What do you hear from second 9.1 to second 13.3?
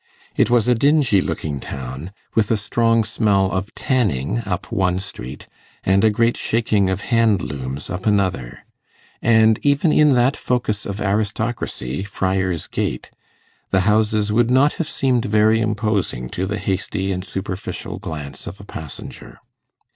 and even in that focus of aristocracy, Friar's Gate,